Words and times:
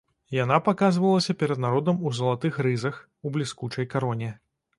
Яна 0.35 0.55
паказвалася 0.69 1.35
перад 1.41 1.59
народам 1.65 1.99
у 2.07 2.15
залатых 2.21 2.59
рызах, 2.69 2.99
у 3.27 3.37
бліскучай 3.37 3.91
кароне. 3.95 4.33